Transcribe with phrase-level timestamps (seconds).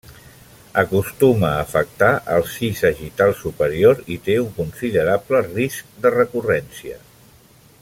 [0.81, 6.99] Acostuma a afectar el si sagital superior i té un considerable risc de recurrència.